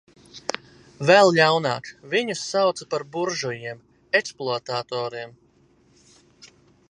Vēl 1.09 1.27
ļaunāk, 1.39 1.89
viņus 2.13 2.41
sauca 2.53 2.87
par 2.95 3.05
buržujiem, 3.17 3.85
ekspluatatoriem. 4.21 5.37